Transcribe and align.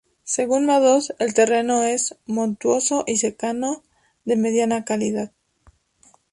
Según 0.23 0.65
Madoz, 0.65 1.13
"el 1.19 1.35
terreno 1.35 1.83
es 1.83 2.15
"montuoso" 2.25 3.03
y 3.05 3.17
secano, 3.17 3.83
de 4.25 4.35
mediana 4.35 4.83
calidad". 4.83 5.31